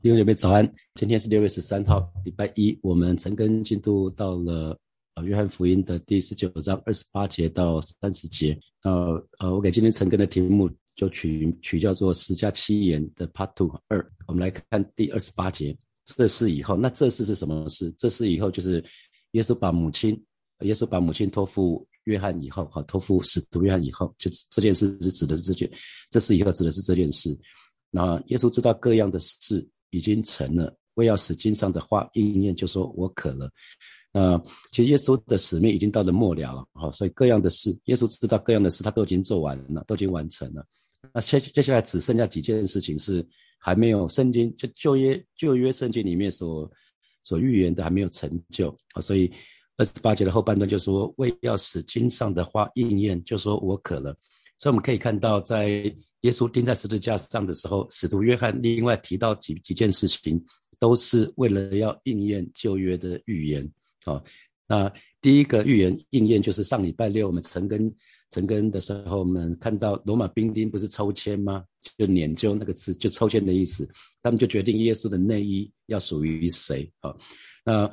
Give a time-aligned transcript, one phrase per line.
[0.00, 2.78] 弟兄姐妹早安，今天是六月十三号，礼拜一。
[2.82, 4.78] 我们陈根进度到了
[5.14, 8.56] 呃约翰福音的第十九章二十八节到三十节。
[8.84, 14.12] 呃呃，我给今天陈根的题目就取取叫做十加七言的 Part Two 二。
[14.28, 17.92] 我们来看第二十八节，这事以后，那这事是什么事？
[17.98, 18.82] 这事以后就是
[19.32, 20.12] 耶稣把母亲，
[20.60, 25.68] 耶稣把母亲托付约翰以后，哈，托付使徒约翰以后，就这件事是指的是这件，
[26.08, 27.36] 这事以后指的是这件事。
[27.90, 29.68] 那耶稣知道各样的事。
[29.90, 33.50] 已经成了，为要使经上的话应验，就说我渴了。
[34.12, 34.40] 那
[34.72, 40.64] 其实耶稣的使命已经到了末了了，哈，所以各样的事，耶稣知道各样的事，他都已经做完了，都已经完成了。
[41.12, 43.24] 那接接下来只剩下几件事情是
[43.58, 46.70] 还没有圣经就旧约旧约圣经里面所
[47.22, 49.30] 所预言的还没有成就啊，所以
[49.76, 54.16] 二十八节的后半段就说为要使经上的话应验，就说我渴了。
[54.58, 55.94] 所以我们可以看到在。
[56.22, 60.44] 耶稣钉在十字架上的时候，使徒约翰另外提到几几件事情，
[60.76, 63.62] 都是为了要应验旧约的预言。
[64.04, 64.20] 啊，
[64.66, 67.88] 那第一个预言应验就是上礼拜六我们成根
[68.32, 71.64] 成根的时候，我们看到罗马兵丁不是抽签吗？
[71.96, 73.88] 就研究那个词，就抽签的意思。
[74.20, 76.92] 他们就决定耶稣的内衣要属于谁。
[76.98, 77.14] 啊，
[77.64, 77.88] 那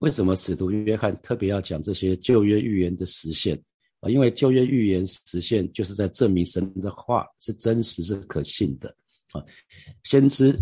[0.00, 3.58] 为什么使徒约翰特别要讲这些旧约预言的实现？
[4.02, 8.92] 啊，因为旧约预言实现，就是在证明神的话是真实、是可信的。
[9.30, 9.40] 啊，
[10.02, 10.58] 先知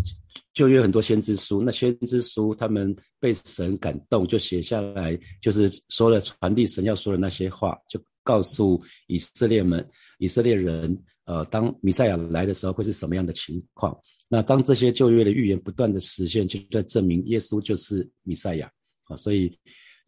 [0.53, 9.83] 旧约很多先知书，那先知书他们被神感动，就写下来，就是说了传递神要说的那些话，就告诉以色列们、
[10.19, 10.95] 以色列人，
[11.25, 13.99] 呃，当弥赛亚来的时候会是什么样的情况。
[14.29, 18.71] 那当这些旧约的预言不断的实现，就在证明耶稣就是弥赛亚。
[19.05, 19.51] 啊，所以。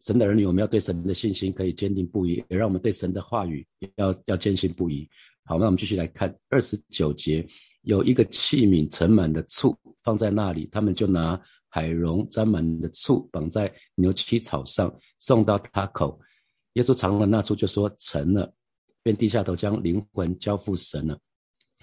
[0.04, 3.66] 神的儿女，我们要对神的信心可以坚定不移，也让我们对神的话语
[3.96, 5.08] 要要坚信不疑。
[5.44, 7.46] 好，那我们继续来看二十九节，
[7.82, 16.20] 有一个器皿盛满的醋放在那里，他们就拿海蓉沾满的醋绑在牛膝草上，送到他口。
[16.74, 18.52] 耶稣尝了那醋，就说成了，
[19.02, 21.18] 便低下头将灵魂交付神了。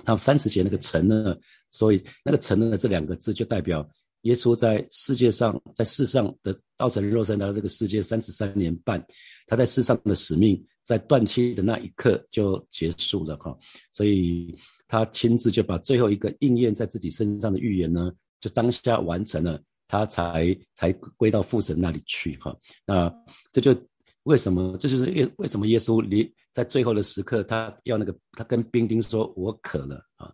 [0.06, 1.36] 那三十节那个成呢？
[1.72, 3.88] 所以那个成了这两个字就代表。
[4.22, 9.04] 耶稣在世界上，在世上的道成肉身来到这个世界三十三年半，
[9.48, 13.58] 他在世上的使命在断气的那一刻就结束了哈，
[13.92, 14.56] 所以
[14.88, 22.56] 他亲自就把最后一个应验在自己身上的预言呢，就当下完成了，他才才归到父神那里去哈。
[22.86, 23.12] 那
[23.52, 23.76] 这就
[24.24, 24.78] 为什么？
[24.78, 30.32] 这就是为为什么耶稣离在最后的时刻，他要那个他跟兵丁说：“我渴了啊。”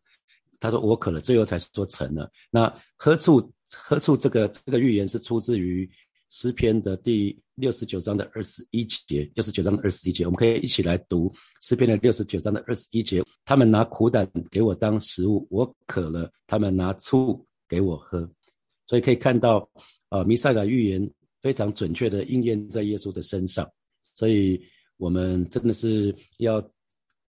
[0.60, 2.30] 他说：“我渴了。”最后才说成了。
[2.52, 3.50] 那喝醋。
[3.76, 5.90] 喝醋这个这个预言是出自于
[6.30, 13.24] 诗篇的第六十九章的二十一节，六十九章的二十一节，我们可以一起来读诗篇的六十九章的二十一节。
[13.46, 18.30] 他们拿苦胆给我当食物，我渴了，他们拿醋给我喝。
[18.88, 19.70] 所以可以看到，
[20.10, 21.10] 呃，弥赛亚预言
[21.42, 23.70] 非常准确的应验在耶稣的身上。
[24.14, 24.62] 所以
[24.98, 26.62] 我们真的是要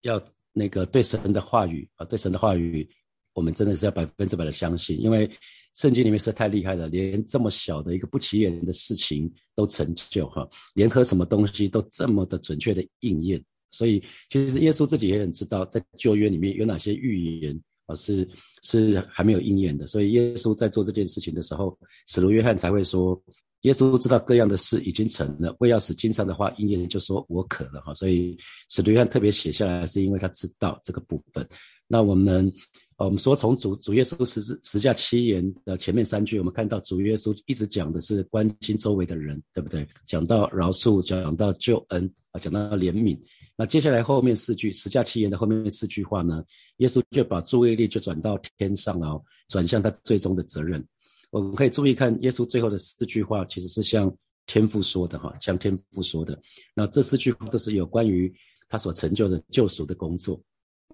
[0.03, 0.23] 要
[0.53, 2.89] 那个对神的话语啊，对神的话语，
[3.35, 5.31] 我们真的是要百分之百的相信，因为。
[5.77, 13.45] 圣经里面是太厉害了，连这么小的一个不起眼的事情都成就哈，连喝什么东西都这么的准确的应验。
[13.71, 18.27] 所以其实耶稣自己也很知道，在旧约里面有哪些预言啊是
[18.63, 19.87] 是还没有应验的。
[19.87, 23.23] 所以耶稣在做这件事情的时候，使徒约翰才会说，
[23.63, 27.93] 耶稣知道各样的事已经成了，为要使经上的话应验，就说我渴了哈。
[27.93, 28.35] 所以
[28.71, 31.47] 使徒约翰特别写下来，是因为他知道这个部分。
[31.87, 32.51] 那我们。
[32.99, 39.87] 我们说从主主耶稣十字十架七言的前面三句，我们看到主耶稣一直讲的是关心周围的人，对不对？
[40.07, 43.19] 讲到饶恕，讲到救恩啊，讲到怜悯。
[43.55, 46.43] 那接下来后面四句十架七言的后面四句话呢，
[46.79, 50.83] 耶稣就把注意力就转到天上了，转向他最终的责任。
[51.31, 54.11] 我们可以注意看耶稣最后的四句话，其实是向
[54.47, 56.39] 天父说的哈，向天父说的。
[56.75, 58.33] 那这四句话都是有关于
[58.71, 60.41] 他所成就的救赎的工作。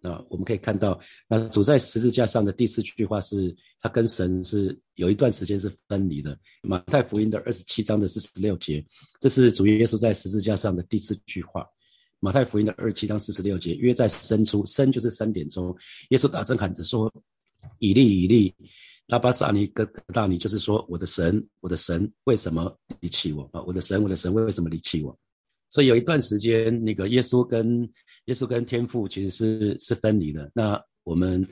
[0.05, 6.37] 那我们可以看到，那主在十字架上的第四句话是，他跟神是有一段时间是分离的。
[6.60, 8.84] 马太福音的二十七章的四十六节，
[9.21, 11.65] 这是主耶稣在十字架上的第四句话。
[12.19, 15.72] 马太福音的二十七章四十六节，约在深出，深就是三点钟，
[16.10, 17.13] 耶稣大声喊着说
[17.78, 18.53] ：“以利以利，
[19.07, 23.63] 拉巴萨尼哥大尼，就是说我的神，我的神，为什么离弃我啊？
[23.63, 25.16] 我的神，我的神，为什么离弃我？”
[25.72, 27.80] 所以有一段时间，那个耶稣跟
[28.27, 30.51] 耶稣跟天父其实是是分离的。
[30.54, 31.42] 那我们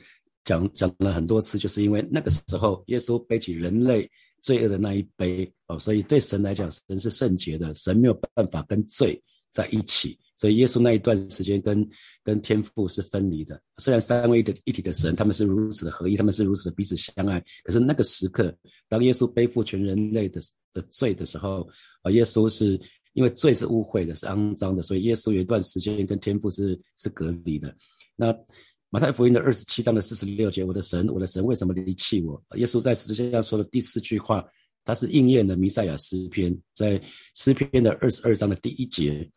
[0.44, 4.06] 讲讲了很多次，就是因为那个时候耶稣背起人类
[4.42, 9.18] 罪恶的那一杯哦，所以对神来讲，神是圣洁的，神没有办法跟罪
[9.50, 11.88] 在一起，所以耶稣那一段时间跟
[12.22, 13.58] 跟天父是分离的。
[13.78, 17.42] 虽然三位一体的神，他们是如此的合一，他们是如此的彼此相爱。
[17.64, 18.54] 可是那个时刻，
[18.86, 20.42] 当耶稣背负全人类的
[20.74, 21.66] 的罪的时候，
[22.02, 22.78] 啊，耶稣是
[23.12, 27.74] 因为罪是污秽的，是肮脏的，所以耶稣有一段时间跟天父是是隔离的。
[28.16, 28.34] 那
[28.88, 32.42] 马太福音的二十七章的四十六节，我的神，我的神，为什么离弃我？
[32.56, 34.44] 耶稣在十字架上说的第四句话，
[34.84, 37.00] 他是应验了弥赛亚诗篇，在
[37.34, 39.28] 诗篇的二十二章的第一节。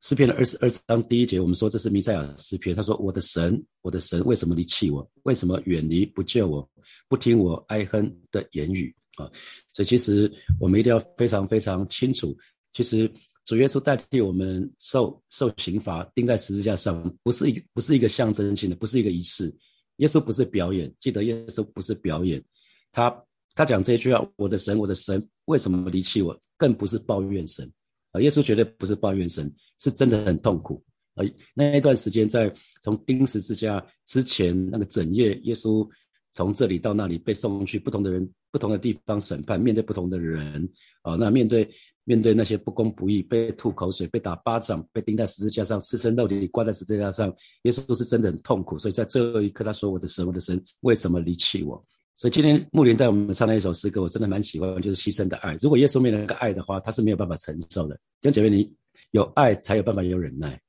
[0.00, 2.74] 诗篇的二十二章第一节，我们说这是弥赛亚诗篇。
[2.74, 5.08] 他说：“我的神，我的神，为什么离弃我？
[5.22, 6.68] 为什么远离不救我？
[7.08, 9.30] 不听我哀哼的言语啊！”
[9.72, 12.36] 所以其实我们一定要非常非常清楚，
[12.72, 13.10] 其实
[13.44, 19.54] 主耶稣代替我们受受刑罚，钉在十字架上，不是一不是一个象征性的，不是一个仪式。
[19.96, 22.42] 耶稣不是表演，记得耶稣不是表演。
[22.90, 23.14] 他
[23.54, 27.70] 他讲这句话：“我的神，我的神，为什么离弃我？”更不是抱怨神。
[28.12, 30.82] 啊，耶稣绝对不是抱怨神，是真的很痛苦。
[31.14, 32.52] 而那一段时间，在
[32.82, 35.86] 从钉十字架之前那个整夜，耶稣
[36.32, 40.68] 从这里到那里被送去不同的人、不同的地方审判，面对不同的人。
[41.02, 41.68] 啊，那面对
[42.04, 47.32] 面对那些不公不义，被吐口水、被打巴掌、被钉在十字架上、赤身肉体挂在十字架上，
[47.62, 48.78] 耶稣是真的很痛苦。
[48.78, 51.82] 所以在最后一刻，他说：“我的神，我的神，为什么离弃我？”
[52.14, 55.56] 所以今天牧林带我们唱的一首诗歌，我真的蛮喜欢，就是牺牲的爱。
[55.60, 57.94] 如果耶稣没有那个爱的话，他是没有办法承受的。
[58.20, 58.72] 弟兄姐妹，你
[59.12, 60.60] 有爱才有办法有忍耐，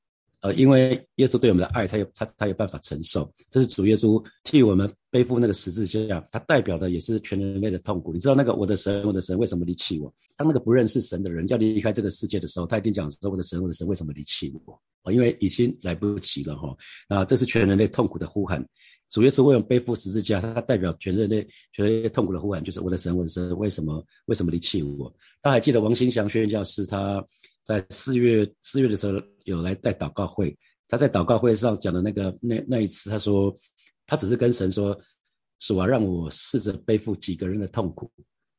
[0.44, 3.32] 呃，因为耶稣对我们的爱，他有他他有办法承受。
[3.50, 8.12] 这是主耶稣替我们背负那个十字架，他代表的也是全人类的痛苦。
[8.12, 10.14] 你知道那个我的神，我的神为什么离弃我？
[10.36, 14.78] 当那个不认识神的人要离开这个世界的时候，他已经讲说我的神，我的神为什么离弃我？
[15.04, 16.76] 哦，因为已经来不及了哈。
[17.08, 18.62] 啊，这是全人类痛苦的呼喊。
[19.08, 25.10] 主耶稣为我们背负十字架，他代表全人类、全人类痛苦的呼喊，就是我的神，我的神，为什么为什么离弃我？
[25.40, 27.24] 他还记得王新祥宣教师，他
[27.62, 30.56] 在四月四月的时候有来带祷告会，
[30.88, 33.56] 他在祷告会上讲的那个那那一次，他说
[34.06, 34.98] 他只是跟神说，
[35.58, 38.10] 主啊，让我试着背负几个人的痛苦。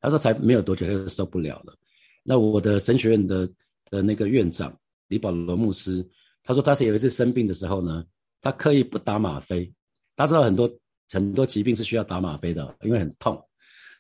[0.02, 1.76] 他说才没有多久他就受不了了。
[2.24, 3.48] 那我的神学院的
[3.90, 4.76] 的那个院长
[5.08, 6.08] 李保罗牧师，
[6.44, 8.04] 他说他是有一次生病的时候呢，
[8.42, 9.72] 他刻意不打吗啡。
[10.16, 10.70] 大家知道很多
[11.10, 13.40] 很多疾病是需要打吗啡的，因为很痛。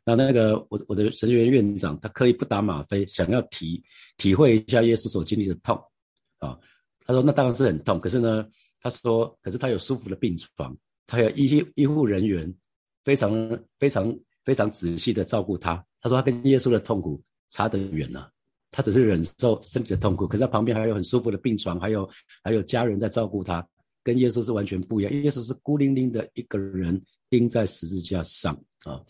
[0.03, 3.83] 那那个我我的神学院院长他刻意不打吗啡，想要体
[4.17, 5.75] 体会一下耶稣所经历的痛
[6.38, 6.57] 啊。
[7.05, 8.45] 他说那当然是很痛，可是呢，
[8.81, 10.75] 他说可是他有舒服的病床，
[11.05, 12.53] 他有医医护人员
[13.03, 13.31] 非常
[13.79, 14.13] 非常
[14.43, 15.75] 非常仔细的照顾他。
[16.01, 18.29] 他说他跟耶稣的痛苦差得远了，
[18.71, 22.09] 他只是忍受身体的痛苦，可是他旁边还有很舒服的病床，还有
[22.43, 23.65] 还有家人在照顾他。
[24.03, 28.53] 跟耶稣是完全不一样，耶稣是孤零零的一个人钉在十字架上
[28.83, 29.01] 啊！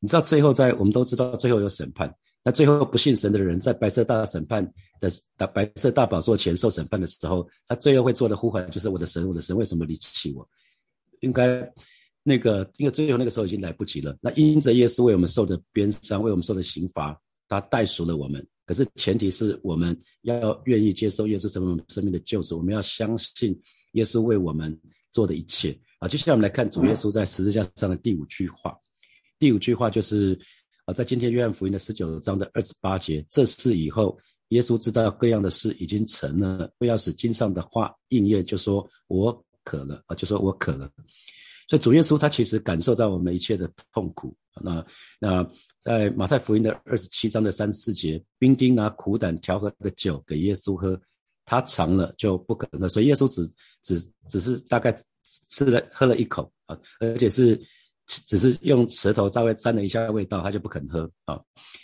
[0.00, 2.12] 你知道最后在我们都知道最后有审判，
[2.46, 4.64] 那最后不信神的人在白色大审判
[5.00, 10.48] 的大白色大宝座前受审判的时候，他最后会做的呼喊就是我的神，我的神为什么离弃我？
[11.22, 11.68] 应该
[12.22, 14.16] 那个因为最后那个时候已经来不及了。
[14.20, 18.46] 那因着耶稣为我们受的鞭伤，为我们受的刑罚，他代赎了我们。
[18.64, 23.60] 可是前提是我们要愿意接受耶稣成为我们生命的救主，我们要相信。
[23.92, 24.78] 耶稣为我们
[25.10, 26.06] 做的一切啊！
[26.06, 28.76] 接下来我们来看主耶稣在十字架上的第五句话。
[29.38, 30.38] 第五句话就是
[30.86, 34.16] 啊，在今天约翰福音的十九章的二十八节，这事以后，
[34.50, 40.88] 耶稣知道各样的事已经成了，不要使经上的话应验，就说我渴了啊，就说我渴了。
[41.68, 44.32] 所以主耶稣他其实感受到我们一切的痛苦。
[44.62, 44.86] 那
[45.18, 45.44] 那
[45.80, 50.98] 在马太福音的二十七章的三四节，兵丁拿苦胆调和的酒给耶稣喝。
[51.44, 53.42] 他尝了就不可能，所以耶稣只
[53.82, 54.96] 只只是大概
[55.48, 57.60] 吃了喝了一口啊，而且是
[58.06, 61.40] 只是用舌头稍微沾了一下味道，他就不肯喝啊。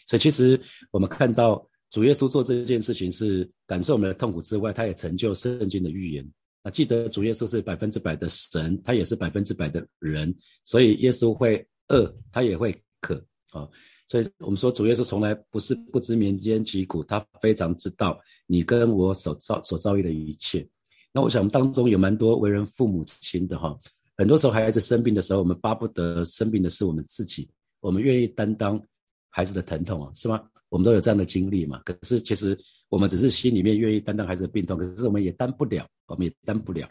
[0.07, 0.61] 所以其实
[0.91, 6.27] 我们看到主耶稣做这件事情是感受我们的痛苦之外，他也成就圣经的预言
[6.63, 6.71] 啊。
[6.71, 13.15] 记得主耶稣是百分之百的神，他也是百分之百的人，所以耶稣会饿，他也会渴
[13.51, 13.69] 啊。
[14.09, 18.21] 所以我们说主耶稣从来不是不知民间疾苦，他非常知道。
[18.47, 20.69] 你跟我所遭所遭遇的一切，
[21.11, 23.75] 那我想当中有蛮多为人父母亲的哈，
[24.23, 27.51] 很多时候孩子生病的时候，我们巴不得生病的是我们自己，
[27.81, 28.81] 我们愿意担当
[29.29, 30.41] 孩子的疼痛啊，是吗？
[30.69, 31.83] 我们都有这样的经历嘛。
[31.85, 32.57] 可是其实
[32.89, 36.89] 我们只是心里面愿意担当孩子的病痛，可是我们也担不了，我们也担不了。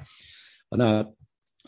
[0.72, 1.02] 那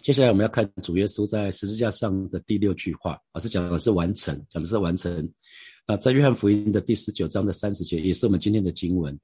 [0.01, 5.31] 接下来我们要看主耶稣在十字架上的第六句话，而是讲的是完成，讲的是完成。
[5.87, 9.17] 那在约翰福音的第十九章的三十节，也是我们今天的经文。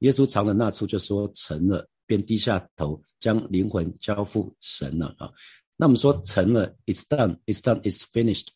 [0.00, 5.32] 耶稣尝了那出，就说成了，便低下头，将灵魂交付神了啊。
[5.80, 8.48] 那我们说成了，it's done，it's done，it's finished。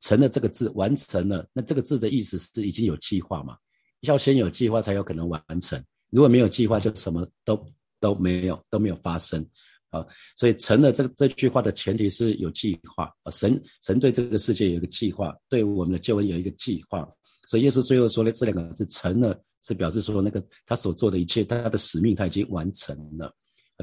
[0.00, 3.56] 成了这个字完成了，那这个字的意思是已经有计划嘛？
[4.00, 5.82] 要先有计划才有可能完成。
[6.10, 7.64] 如果没有计划，就什么都
[8.00, 9.46] 都没有都没有发生。
[9.90, 10.04] 啊，
[10.36, 17.08] 所以成了这这句话的前提是有计划啊，神神对这个世界有一个计划，对我们的救恩有一个计划。
[17.46, 23.32] 所以耶稣最后说的这两个字“成了”，是表示说那个他所做的一切，他的使命他已经完成了。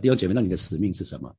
[0.02, 1.34] 弟兄姐妹，那你的使命是什么？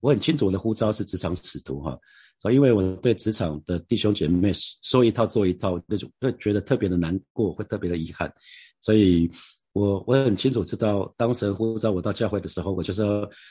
[0.00, 1.98] 我很清楚我的呼召是职场使徒哈，
[2.38, 4.52] 所以因为我对职场的弟兄姐妹
[4.82, 8.32] 说一套做一套，那种会觉得特别的难过，会特别的遗憾，
[8.80, 9.30] 所以。
[9.72, 13.02] 我我很清楚知道，当神呼召我到教会的时候，我就是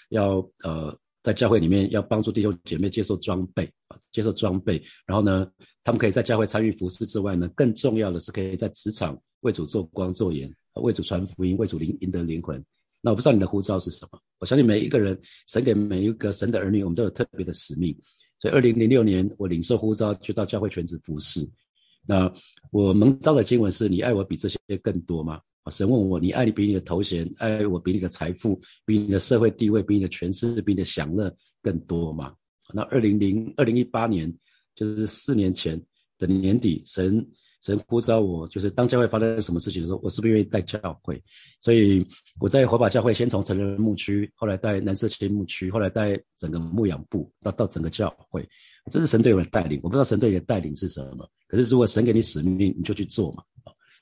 [0.10, 4.84] 要呃在教会里面要帮助弟兄姐妹接受装备啊，接受装备。
[5.06, 5.50] 然后呢，
[5.82, 12.62] 他们可以在教会参与服饰之外呢，更重要的是可以在职场为主做光做盐，为主传福音，为主灵赢得灵魂。
[13.02, 14.20] 那我不知道你的呼召是什么？
[14.40, 17.98] 我相信每一个人，神给每一个神的儿女，我们都有特别的使命。
[18.40, 21.48] 所以二零零六年我领受呼召，就到教会全职服侍。
[22.08, 22.32] 那
[22.72, 25.42] 我蒙召的经文是你爱我比这些更多吗？
[25.72, 32.34] 神问我：“你爱你比你的头衔，爱我比你的财富，比你的社会地位，比你的权势，比你的享乐更多吗？”
[32.74, 34.34] 那二零零二零一八年，
[34.74, 35.80] 就是四年前
[36.18, 37.24] 的年底，神
[37.62, 41.22] 神呼召我，就是当教会发生什么事情的时候，我是不是愿意带教会？
[41.60, 42.06] 所以
[42.40, 48.48] 我在火把教会先从成人牧区，后来带南社区牧区，后来带整个牧养部，到到整个教会，
[48.92, 49.80] 这是神对我的带领。
[49.84, 53.44] 我不知道神对你的带领是什么，可是如果神给你使命，你就去做嘛。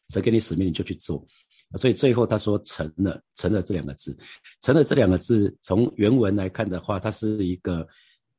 [0.09, 1.25] 神给你使命，你就去做。
[1.75, 4.17] 所以最后他说成了，成了这两个字，
[4.61, 7.85] 成了这两个字，从原文来看的话，它是一个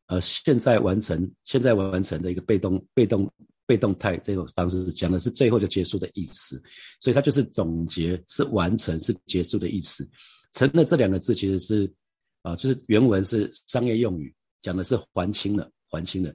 [0.07, 3.31] 呃现在完成，现在完成的一个被动、被动、
[3.69, 6.61] 被动态这种方式，讲的是最后就结束的意思。
[6.99, 10.09] 所以它就是总结，是完成，是结束的意思。
[10.55, 11.93] 成了这两个字其实是
[12.41, 16.35] 啊，就是原文是商业用语，讲的是还清了，还清了。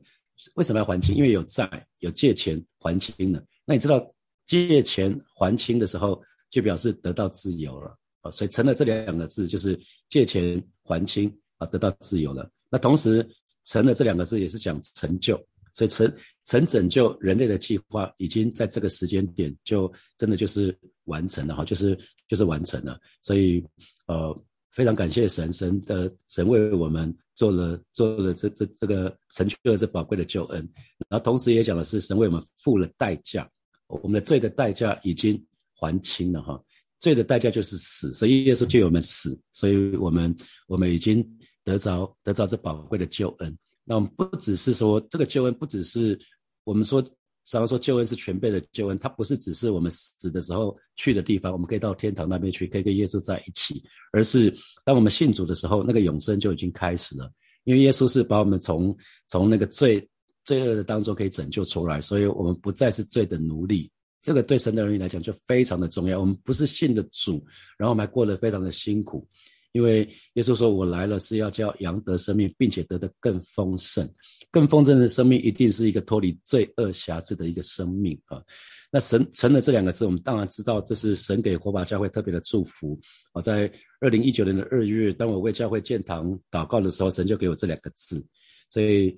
[0.54, 1.16] 为什么要还清？
[1.16, 1.68] 因为有债，
[2.00, 3.44] 有借钱还清了。
[3.66, 4.00] 那你知道
[4.46, 6.22] 借钱还清的时候？
[6.54, 9.76] 就表示得到自由了啊，所以成了这两个字就是
[10.08, 12.48] 借钱还清啊，得到自由了。
[12.70, 13.28] 那同时
[13.64, 15.36] 成了这两个字也是讲成就，
[15.74, 16.16] 所以神
[16.46, 23.00] 神拯救人类的计划已经在这个时间点就真的就是完成了哈，就是就是完成了。
[23.22, 23.64] 所以
[24.08, 24.34] 呃
[24.72, 30.60] 非常感谢神，神的神为我们做了做了这这这个成就了这宝贵的救恩，
[31.10, 33.50] 然后同时也讲的是神为我们付了代价，
[33.88, 35.44] 我们的罪的代价已经。
[35.76, 36.64] 还清了哈，
[36.98, 40.34] 罪的代价就是死，所以耶稣就我们死，所以我们
[40.66, 41.22] 我们已经
[41.62, 43.58] 得着得着这宝贵的救恩。
[43.84, 46.20] 那我们不只是说这个救恩，不只是
[46.64, 47.02] 我们说，
[47.46, 54.54] 常常说救恩是全备的救恩，它不是只是我们死的时候去的地方，我们可以到天堂那边去，可以跟耶稣在一起，而是
[54.86, 57.32] 当我们信主的时候，那个永生就已经开始了。
[57.66, 58.96] 因为耶稣是把我们从
[59.28, 60.06] 从那个罪
[60.44, 63.90] 罪恶的当中可以拯救出来，所以我们不再是罪的奴隶。
[64.22, 66.20] 这个对神的儿女来讲就非常的重要。
[66.20, 67.44] 我们不是信的主，
[67.78, 69.28] 然后我们还过得非常的辛苦，
[69.74, 74.08] 因为耶稣说：“我来了是要叫羊得生命，并且得的更丰盛。
[74.50, 78.42] 更丰盛的生命一定是一个脱离罪恶辖制的一个生命啊。”
[78.92, 82.98] 那神成了这两个字，我们当然知道这是神给火把教会特别的祝福
[83.32, 83.42] 啊。
[83.42, 88.24] 在二零一九年的二月，当我为教会建堂祷告的时候，神就给我这两个字，
[88.70, 89.18] 所以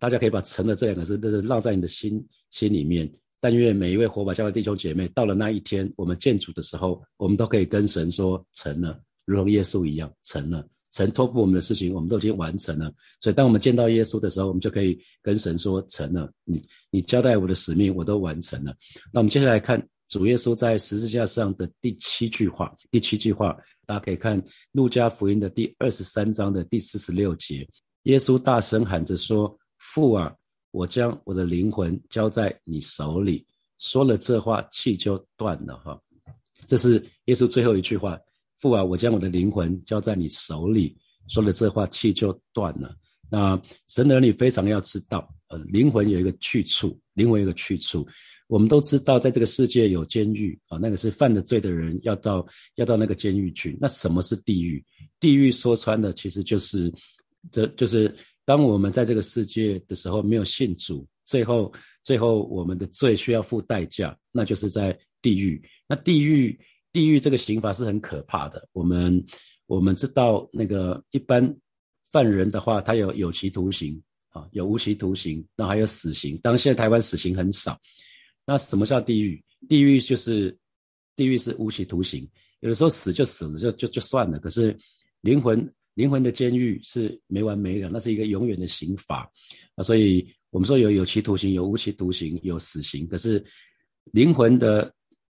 [0.00, 3.08] 大家可以把“成了”这两个字，都是烙在你的心心里面。
[3.38, 9.00] 但愿每一位火把教会弟兄姐妹，到了那一天，我们建主的时候，我们都可以跟神说成了，
[9.32, 10.66] 如同耶稣一样成了。
[10.92, 12.92] 神托付我们的事情，我们都已经完成了。
[13.18, 16.30] 所以，当我们见到耶稣的时候，我们就可以跟神说成了。
[16.44, 18.74] 你你交代我的使命，我都完成了。
[19.10, 22.70] 那我们接下来看主耶稣在十字架上的第七句话。
[22.90, 27.66] 第七句话，大家可以看路加福音的第二十三章的第四十六节，
[28.02, 30.30] 耶稣大声喊着说：“父啊！”
[30.72, 33.46] 我将我的灵魂交在你手里，
[33.78, 35.98] 说了这话，气就断了哈。
[36.66, 38.18] 这是耶稣最后一句话：
[38.62, 40.96] 父啊，我将我的灵魂交在你手里，
[41.28, 42.96] 说了这话，气就断了。
[43.28, 48.06] 那神的儿女非常要知道，呃，灵魂有一个去处，灵魂有一个去处。
[48.46, 53.76] 我们都知道，在这个世界有监狱啊，那个是犯了罪的人要到要到那个监狱去。
[53.80, 54.82] 那什么是地狱？
[55.18, 56.90] 地狱说穿了，其实就是
[57.50, 58.14] 这就是。
[58.44, 65.62] 当我们在这个世界的时候没有信主，最后最后我们的罪需要付代价，那就是在地狱。
[65.86, 66.58] 那地狱
[66.92, 68.68] 地狱这个刑罚是很可怕的。
[68.72, 69.24] 我们
[69.66, 71.42] 我们知道那个一般
[72.10, 76.38] 犯人的话，他有有期徒刑啊，有无期徒刑，那还有死刑。
[76.42, 77.78] 当现在台湾死刑很少，
[78.44, 79.42] 那什么叫地狱？
[79.68, 80.56] 地狱就是
[81.16, 82.28] 地狱是无期徒刑，
[82.60, 84.38] 有的时候死就死了，就就就算了。
[84.38, 84.76] 可是
[85.22, 85.72] 灵魂。
[85.94, 89.30] 灵魂的监狱是没完没了，那是一个永远的刑罚
[89.74, 89.82] 啊！
[89.82, 93.06] 所以我们说有有期徒刑、有无期徒刑、有死刑。
[93.06, 93.44] 可是
[94.12, 94.90] 灵魂的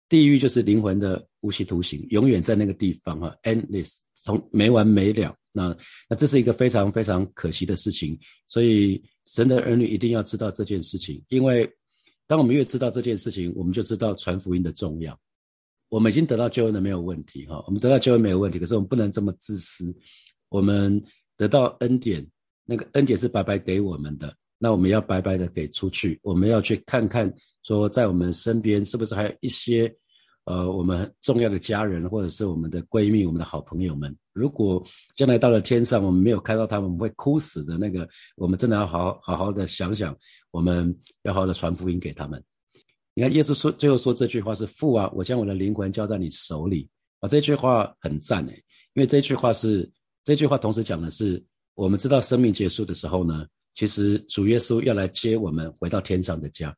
[0.10, 5.36] 地狱就是灵魂的无期徒刑，永远在那个地方哈，endless，从没完没了。
[5.52, 5.76] 那
[6.10, 11.70] 那这是一个非常非常可惜的事情，所以神的儿女一定要知道这件事情，因为
[12.28, 15.18] 当我们越知道这件事情，我们就知道传福音的重要。
[15.90, 19.96] 我们已经得到救恩的没有问题哈，我们得到救恩没有问题，可是我们不能这么自私。
[20.50, 21.04] 我们
[21.36, 22.26] 得到恩典，
[22.66, 26.20] 那个恩典是白白给我们的，那我们要白白的给出去。
[26.22, 27.32] 我们要去看看，
[27.64, 29.92] 说在我们身边是不是还有一些。
[30.50, 34.84] 呃，我们重要的家人，或者是我们的闺蜜、我们的好朋友们，如果
[35.16, 40.18] 将来到了天上，我们没有看到他们，会哭死的那个，我们真的要好好好好的想想，
[40.50, 42.44] 我们要好好的传福音给他们。
[43.14, 46.90] 你看，耶稣说最后说这句话是：“父啊，我将我的灵魂交在你手里。”
[47.22, 48.54] 啊，这句话很赞诶，
[48.96, 49.88] 因为这句话是
[50.24, 51.40] 这句话同时讲的是，
[51.76, 56.76] 我们知道生命结束的时候呢，其实主耶稣要来接我们回到天上的家，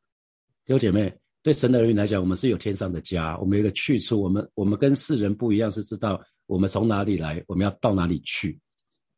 [0.66, 1.21] 弟兄姐妹。
[1.42, 4.22] 对神的儿女来讲，我们是有天上的家，我们有一个去处。
[4.22, 8.58] 我们我们跟世人不一样，是知道我们从哪里来，我们要到哪里去。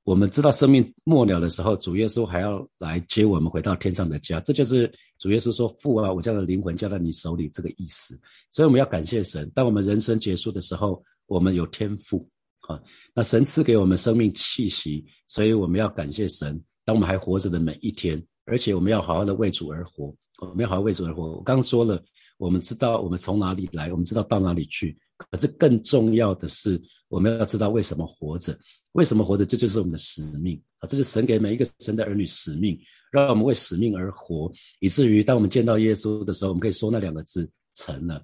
[0.05, 4.39] 我们知道生命末了的时候，主耶稣还要来接我们回到天上的家。
[4.41, 8.19] 这就是主耶稣说：“父啊，我将的灵魂交在你手里。”这个意思。
[8.51, 9.51] 所以我们要感谢神。
[9.55, 12.29] 当我们人生结束的时候，我们有天赋
[12.69, 12.79] 啊。
[13.15, 16.63] 那神赐给我们生命气息，所以我们要感谢神。
[16.85, 20.15] 当我们还活着的每一天，而且我们要好好的为主而活。
[20.49, 21.33] 我们要好好为主而活。
[21.33, 22.03] 我刚刚说了。
[22.37, 24.99] 我们知道我们从哪里来，我们知道到哪里去。
[25.17, 28.59] 可是更重要的是，我们要知道为什么活着，
[28.93, 30.89] 为什么活着，这就是我们的使命啊！
[30.89, 32.77] 这是神给每一个神的儿女使命，
[33.13, 38.21] 让我们为使命而活，以至于当我们见到耶稣的时候，我们可以说那两个字：成了。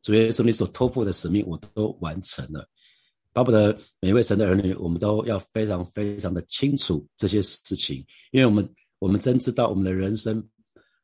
[0.00, 2.64] 主耶稣，你所托付的使命，我都完成了。
[3.32, 10.42] 巴不得每一位神的儿女，我们都要非常非常的清楚这些事情，因为我们我们真知道我们的人生。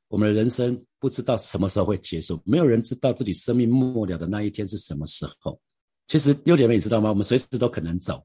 [0.09, 5.61] 我们的人生不知道什么时候会结束，没有人知道自己生命末了的那一天是什么时候。
[6.07, 7.09] 其实六姐妹，你知道吗？
[7.09, 8.25] 我们随时都可能走。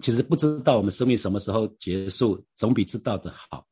[0.00, 3.66] 其实不知道我们生命什么时候结束，总比知道的好。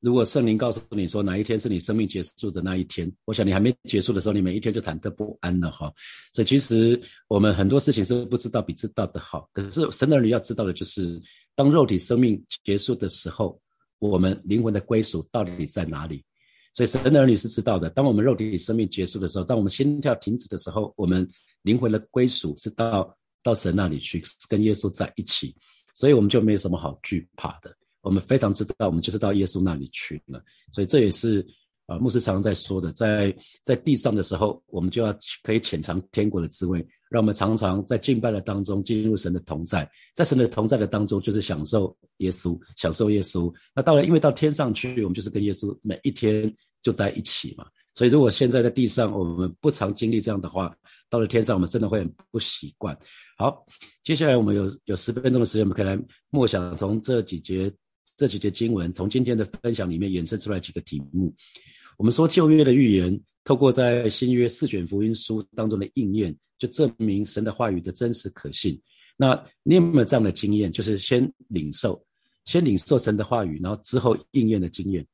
[0.00, 5.90] 如果圣灵告诉你说哪一天是你生命结束的那一天，我想你还没结束的时候，你每一天就忐忑不安了哈。
[6.34, 9.48] 所以其实我们很多事情是不知道比知道的好。
[9.54, 11.18] 可是神的儿女要知道的就是，
[11.54, 13.58] 当肉体生命结束的时候，
[13.98, 16.22] 我们灵魂的归属到底在哪里？
[16.74, 17.88] 所以神的儿女是知道的。
[17.88, 21.26] 当我们肉体生命结束的时候，当我们心跳停止的时候，我们
[21.62, 25.54] 灵魂的归属是到到神那里去，跟耶稣在一起。
[25.94, 27.74] 所以我们就没什么好惧怕的。
[28.00, 30.42] 我们非常知道，我们就是到耶稣那里去了。
[30.72, 31.46] 所以这也是
[31.86, 36.84] 啊，牧师常常在说的，在在地上的时候，我们就要可以浅尝天国的滋味。
[37.14, 43.54] 让我们常常在敬拜的当中进入神的同在，在神的同在的当中，就是享受耶稣，享受耶稣。
[43.72, 47.64] 那当然，因为到天上去，我们就是跟耶稣每一天就在一起嘛。
[47.94, 50.76] 所以，如果现在在地上我们不常经历这样的话，
[51.08, 52.98] 到了天上我们真的会很不习惯。
[53.38, 53.64] 好，
[54.02, 55.96] 接下来我们有有十分钟的时间，我们可以来
[56.30, 57.72] 默想从这几节
[58.16, 61.32] 这几节经文，从今天的分享里面衍生出来几个题目。
[61.96, 66.36] 我们说旧约的预言，透过在新约四卷福音书当中的应验。
[66.56, 68.80] 就证明神的话语的真实可信。
[69.16, 70.70] 那你有没有这样的经验？
[70.70, 72.00] 就是先领受，
[72.44, 75.04] 先领受神的话语，然后之后应验的经验。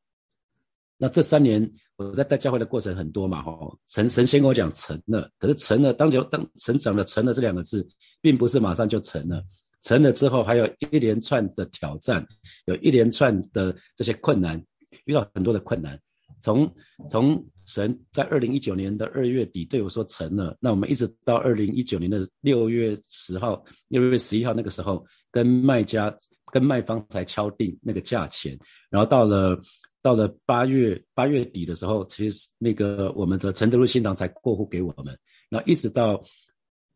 [0.98, 3.52] 那这三年我在带教会的过程很多嘛，哈，
[3.86, 7.88] 神神先跟我讲成了，可是成了，当就当成长了成了这两个字，
[8.20, 9.42] 并不是马上就成了，
[9.80, 12.24] 成了之后还有一连串的挑战，
[12.66, 14.62] 有一连串的这些困难，
[15.06, 15.98] 遇到很多的困难。
[16.40, 16.72] 从
[17.11, 26.14] 从神在二零一九年的二月底对我说成了，那我们一直到二零一九年的六月十号、六月十一号那个时候，跟卖家
[26.46, 28.59] 跟卖方才敲定那个价钱，
[28.90, 29.61] 然后到了
[30.03, 35.16] 到了八月八月底的时候，其实那个我们的承德路新堂才过户给我们，
[35.48, 36.20] 那一直到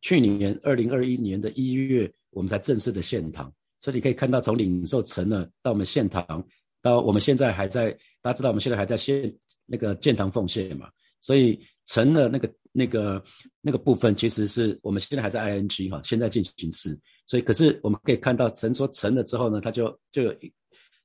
[0.00, 6.44] 去年二零二一年的一月，我们才正式的献堂，所以你可以看到从领受成了到我们献堂。
[6.84, 10.86] 到我们现在还在，大家知道我们现在还在献那个建堂奉献嘛，
[11.18, 13.24] 所以成了那个那个
[13.62, 16.94] 那个部分，其实是我们现在还在 ing 哈，现在进行式。
[17.26, 20.34] 所以可是我们可以看到，神说成了之后呢，他就就有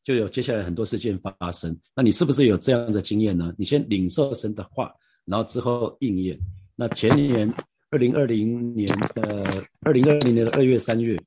[0.03, 1.73] 就有接下来很多事件发生。
[1.95, 3.53] 那你是不是有这样的经验呢？
[3.57, 4.91] 你先领受神的话，
[5.23, 6.37] 然后之后应验。
[6.75, 7.49] 那前年
[7.89, 9.49] 二零二零年的
[9.83, 11.17] 二零二零年的二月三月，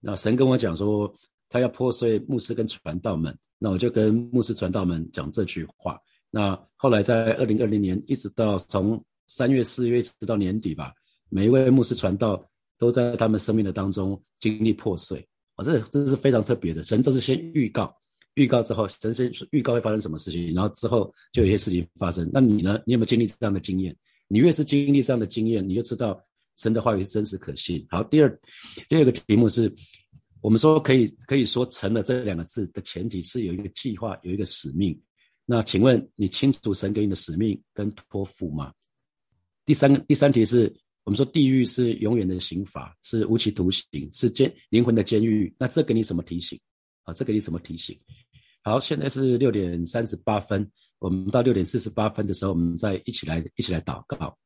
[0.00, 1.14] 那神跟我讲说。
[1.54, 5.96] 他要破碎牧师跟传道们，那我就跟牧师传道们讲这句话。
[6.30, 10.92] 那后来在二零二零年，一直到从三月四月一直到年底吧，
[11.28, 12.44] 每一位牧师传道
[12.76, 15.24] 都在他们生命的当中经历破碎。
[15.54, 16.82] 啊，这这是非常特别的。
[16.82, 17.94] 神都是先预告，
[18.34, 22.28] 预告之后，神先预告会发生什么事情，然后之后就有些事情发生。
[22.32, 22.80] 那你呢？
[22.84, 23.96] 你有没有经历这样的经验？
[24.26, 26.18] 你越是经历这样的经验，你就知道
[26.56, 27.86] 神的话语是真实可信。
[27.90, 28.40] 好，第二
[28.88, 29.72] 第二个题目是，
[30.42, 35.00] 我们说可以可以说成了这两个字的前提是有一个计划，有一个使命。
[35.46, 38.72] 那请问你清楚神给你的使命跟托付吗？
[39.64, 40.72] 第三个第三题是
[41.04, 45.54] 我们说地狱是永远的刑罚，是无期徒刑，是监灵魂的监狱。
[45.58, 46.58] 那这给你什么提醒
[47.04, 47.14] 啊？
[47.14, 47.98] 这给你什么提醒？
[48.62, 54.36] 好，现在是六点三十八分，我们到六点四十八分的时候，我们再一起来一起来祷告。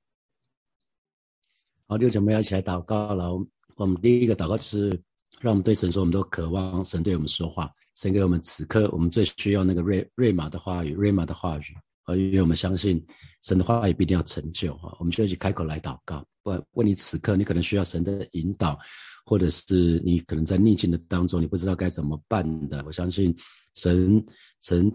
[1.87, 3.33] 好，六姐妹要一起来祷告了。
[3.77, 5.03] 我们第一个祷告就是
[5.41, 11.63] 让我们对神说，我们都渴望神对我们说话，神给我们此刻我们最需要那个瑞瑞玛的话语，瑞玛的话语。
[12.05, 13.05] 啊，因为我们相信
[13.43, 16.25] 神的话语必定要成就啊，我们就一起开口来祷告。
[16.45, 18.79] 问问你此刻你可能需要神的引导，
[19.25, 22.81] 或者是你可能在逆境的当中，你不知道该怎么办的。
[22.87, 23.37] 我相信
[23.75, 24.25] 神
[24.61, 24.89] 神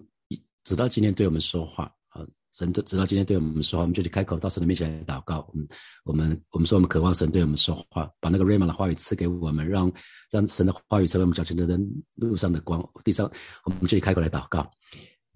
[0.64, 1.92] 直到今天对我们说话
[2.52, 5.48] 啊，神直到今天对我们说话，我们就去开口到神的面前来祷告。
[5.52, 5.68] 我们
[6.04, 9.90] 我们我们说我们渴望神对我们说话，把那个瑞玛的话语赐给我们，让
[10.30, 11.80] 让神的话语成为我们脚前的人
[12.14, 12.86] 路上的光。
[13.02, 13.30] 地上
[13.64, 14.70] 我们就去开口来祷告。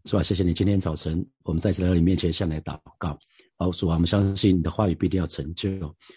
[0.05, 0.22] 是吧？
[0.22, 3.18] 谢谢你，今天早晨我们再次来到你面前向你祷告。
[3.57, 5.68] 好，主啊，我们相信你的话语必定要成就。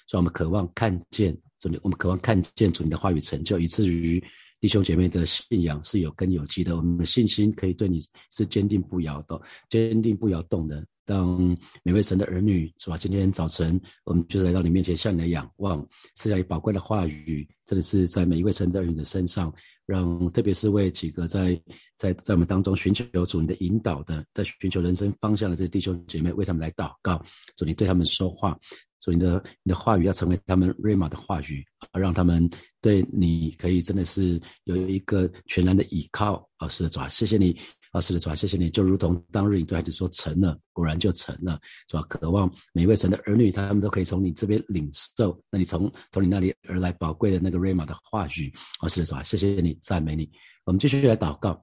[0.05, 4.23] 所以，我们渴望看见主，我们渴望看见主你的话语成就，以至于
[4.59, 6.75] 弟兄姐妹的信仰是有根有基的。
[6.75, 7.99] 我们的信心可以对你
[8.35, 10.85] 是坚定不摇的，坚定不摇动的。
[11.05, 12.97] 当每位神的儿女，是吧？
[12.97, 15.83] 今天早晨我们就是来到你面前向你来仰望，
[16.15, 19.53] 赐下你宝贵的话语，真的是在每一位神的儿女的身上。
[19.87, 21.59] 让特别是为几个在
[21.97, 27.19] 在在我们当中寻求主你的引导的，在寻求人生方向的这些弟兄姐妹，为他们来祷告，
[27.55, 28.55] 主你对他们说话，
[28.99, 32.49] 所以你的你的话语要成为他们瑞玛的话语，让他们
[32.81, 36.67] 对你可以真的是有一个全然的依靠啊！
[36.67, 37.57] 是的，主啊，谢谢你。
[37.91, 41.59] 啊，是的，主啊，谢谢你，就如同当日你对孩子说成了，果然就成了，
[41.89, 42.03] 是吧？
[42.03, 48.53] 渴望每位神的儿女，他们都可以从你这边领受，那你从从你那里而来宝贵的那个瑞玛的话语。
[48.79, 50.29] 啊，是的，主啊，谢谢你，赞美你。
[50.65, 51.59] 我们继续来祷告，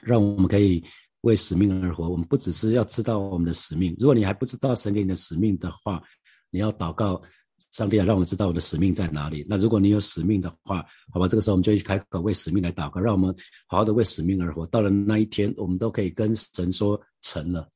[0.00, 0.82] 让我们可以
[1.20, 2.08] 为使命而活。
[2.08, 6.02] 我们不只是要知道我们的使命，如果你还不知道神给你的使命的话，
[6.56, 7.22] 你要祷告。
[7.72, 9.44] 上帝啊，让我们知道我的使命在哪里。
[9.46, 13.34] 那如果你有使命的话，好吧，这个时候我们就一开口为使命来祷告，让我们
[13.66, 14.64] 好好的为使命而活。
[14.68, 17.68] 到了那一天，我们都可以跟神说成了。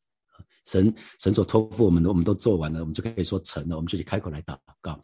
[0.64, 3.76] 神神所托付我们的，我们都做完了，我们就可以说成了。
[3.76, 4.98] 我们就去开口来祷告，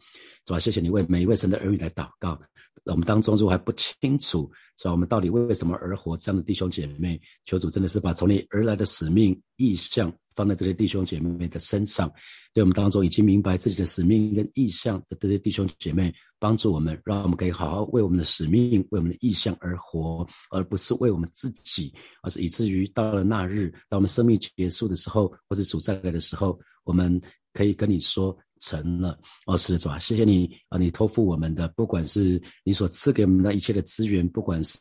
[0.47, 0.59] 是吧？
[0.59, 2.39] 谢谢你为每一位神的儿女来祷告。
[2.85, 4.91] 我们当中如果还不清楚，是吧？
[4.91, 6.17] 我们到底为什么而活？
[6.17, 10.11] 这样的弟兄姐妹，求主真的是把从你而来的使命意向。
[10.37, 12.07] 放在这些弟兄姐妹的身上，
[12.53, 27.19] 对我们当中已经明白自己的使命跟意向的这些弟兄姐妹，帮助我们，让我们可以好好为我们的使命、为我们的意向而活，而不是为我们自己，而是以至于到了那日，当我们生命结束的时候，或者主再来的时候，我们
[27.51, 28.37] 可以跟你说。
[28.59, 34.79] 成了，哦，是主啊，谢谢你啊，你托付我们的，不管是你所赐给我们的一切的资源，不管是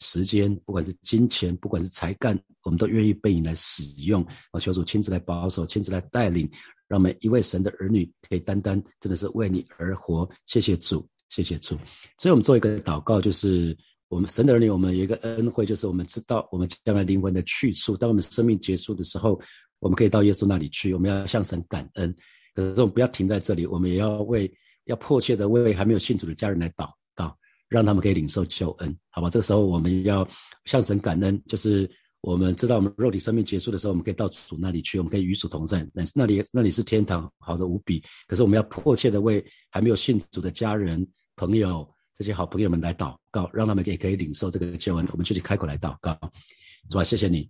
[0.00, 4.22] 时间，不管是金钱，不管是才干，我们都愿意被你来使用。
[4.50, 6.50] 啊，求主亲自来保守，亲自来带领，
[6.88, 10.28] 让每一位神的儿女可以单单真的是为你而活。
[10.46, 11.76] 谢谢主，谢谢主。
[12.18, 13.76] 所以，我们做一个祷告，就是
[14.08, 17.96] 我们神的儿女，我们有一个恩惠，就是我们知道我们将来灵魂的去处。
[17.96, 19.40] 当我们生命结束的时候，
[19.78, 22.14] 我们可以到耶稣那里去，我们要向神感恩。
[22.56, 24.50] 可是我们不要停在这里，我们也要为
[24.86, 27.36] 要迫切的为还没有信主的家人来祷告，
[27.68, 29.28] 让他们可以领受救恩，好吧？
[29.28, 30.26] 这个时候我们要
[30.64, 31.88] 向神感恩，就是
[32.22, 38.02] 我们知道我们肉体生命结束的时候，我们可以到主那里去，我们可以与主同在，那那里那里是天堂，好的无比。
[38.26, 45.06] 可是我们要迫切的为还没有信主的家人、朋友这些好朋友们来祷告，让他们也可以领受这个救恩。
[45.12, 46.18] 我们就去开口来祷告，
[46.88, 47.48] 主啊，谢谢你，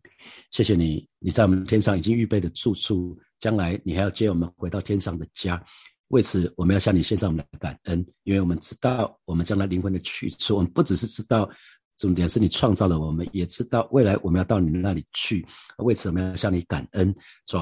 [0.50, 3.18] 谢谢你，你在我们天上已经预备的住处。
[3.38, 5.62] 将来你还要接我们回到天上的家，
[6.08, 10.56] 为此我们要向你献上我们的感恩，因为我们知道我们将来灵魂的去处。
[10.56, 11.46] 我们不只是知道，
[11.98, 15.44] 重点是你创造了我们，也知道未来我们要到你那里去。
[15.78, 17.14] 为此我们要向你感恩，
[17.46, 17.60] 说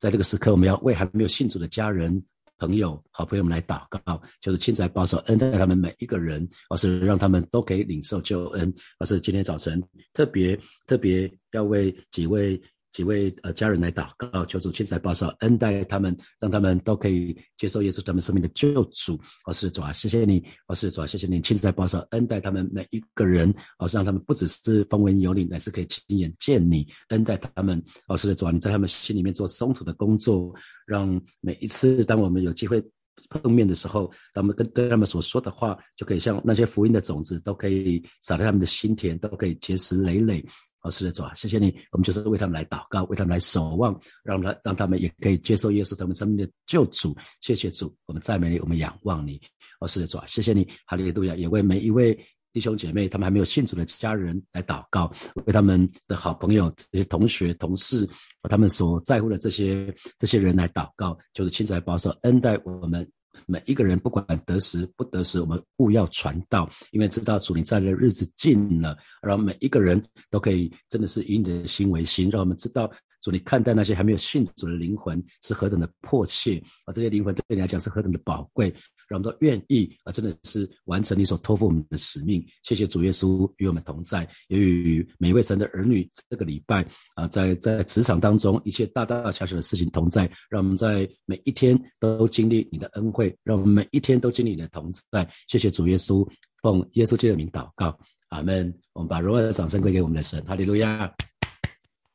[0.00, 2.20] 在这个时刻我们要为还没有信主的家人、
[2.62, 8.72] 朋友、好朋友们来祷告，就是亲自保守恩待他们每一个人，而是让他们都可以领受救恩。
[9.00, 12.62] 而是今天早晨特别特别要为几位。
[12.92, 19.18] 几位呃家人来祷告，求主亲自来保守恩待他们，让他们都可以接受耶稣他们生命的救主。
[19.46, 27.82] 我是主啊，谢谢你，我是主啊，谢谢你亲自来保守恩待他们每一个人，哦，是让他们不只是风闻有你，乃是可以亲眼见你恩待他们。
[28.08, 30.54] 哦，是主啊，你在他们心里面做松土的工作，
[30.86, 32.82] 让每一次当我们有机会
[33.30, 40.44] 碰面的时候，他们跟对他们所说的话，就可以像那些福音的种子，都可以撒在他们的心田，都可以结实累累。
[40.82, 47.16] 哦，是的，主啊，谢谢你，我们就是为他们来祷告，为他们来守望，让他让他们也可以接受耶稣他们生命的救主。
[47.40, 49.40] 谢谢主，我们赞美你，我们仰望你。
[49.78, 52.18] 哦，是的，主啊，谢谢你，哈利路亚，也为每一位
[52.52, 55.12] 弟兄姐妹，他们还没有信主的家人来祷告，
[55.46, 58.08] 为他们的好朋友、这些同学、同事，
[58.50, 63.08] 他们所在乎的这些这些人来祷告，就是亲自来保守恩待我们。
[63.46, 72.90] 每一个人不管得时不得时，我们务要传道，因为知道主你在的日子近了，然后每一个人都可以真的是以你的心为心，让我们知道
[73.20, 76.92] 主你看待那些还没有信主的灵魂是何等的迫切啊！
[76.92, 78.74] 这些灵魂对你来讲是何等的宝贵。
[79.12, 82.42] 让我们都愿意啊，真的是完成你所托付我们的使命。
[82.62, 86.82] 谢谢主耶稣与我们同在，也与每一位神的儿女这个礼拜
[87.14, 90.22] 啊，在在职场当中一切大大小小的事情同在。
[90.48, 95.28] 让我们在每一天都经历你的恩惠，让我们每一天都经历你的同在。
[95.46, 96.26] 谢谢主耶稣，
[96.62, 97.94] 奉耶稣基督的名祷告，
[98.30, 98.72] 阿门。
[98.94, 101.14] 我们把荣耀的掌声归给我们的神，哈利路亚。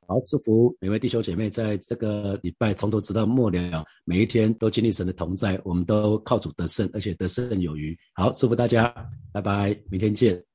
[0.10, 7.94] 好，祝福每位弟兄姐妹，在这个礼拜从头直到末了，每一天都经历神的同在，我们都靠主得胜，而且得胜有余。
[8.14, 8.96] 好，祝福大家，
[9.34, 10.47] 拜拜，明天见。